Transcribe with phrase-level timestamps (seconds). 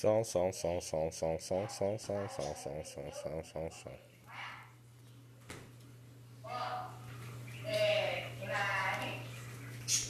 [0.00, 3.94] 爽爽爽爽爽爽爽爽爽爽爽爽爽